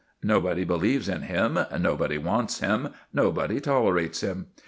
Nobody 0.23 0.63
believes 0.65 1.07
in 1.07 1.21
him, 1.21 1.59
nobody 1.79 2.17
wants 2.17 2.57
him, 2.59 2.89
nobody 3.13 3.59
tolerates 3.61 4.21
him. 4.21 4.47